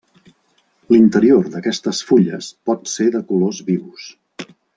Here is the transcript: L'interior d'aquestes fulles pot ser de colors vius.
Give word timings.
L'interior 0.93 1.45
d'aquestes 1.55 1.99
fulles 2.07 2.49
pot 2.71 2.91
ser 2.95 3.07
de 3.17 3.23
colors 3.29 3.61
vius. 3.71 4.11